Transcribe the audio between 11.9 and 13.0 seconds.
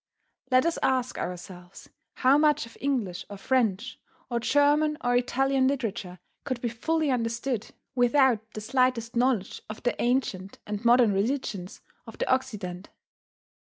of the Occident.